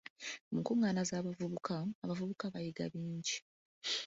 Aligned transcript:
Mu 0.49 0.57
nkungaana 0.61 1.01
z'abavubuka, 1.09 1.75
abavubuka 2.03 2.45
bayiga 2.53 2.83
bingi. 2.93 3.35